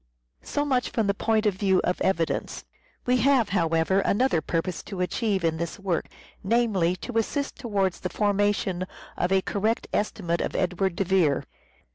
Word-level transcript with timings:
So 0.41 0.65
much 0.65 0.89
from 0.89 1.05
the 1.05 1.13
point 1.13 1.45
of 1.45 1.53
view 1.53 1.79
of 1.83 2.01
evidence. 2.01 2.65
We 3.05 3.17
have, 3.17 3.49
however, 3.49 3.99
another 3.99 4.41
purpose 4.41 4.81
to 4.85 4.99
achieve 4.99 5.43
in 5.43 5.57
this 5.57 5.77
work; 5.77 6.07
namely, 6.43 6.95
to 6.95 7.19
assist 7.19 7.57
towards 7.57 7.99
the 7.99 8.09
formation 8.09 8.87
of 9.15 9.31
a 9.31 9.43
correct 9.43 9.87
estimate 9.93 10.41
of 10.41 10.55
Edward 10.55 10.95
de 10.95 11.03
Vere. 11.03 11.43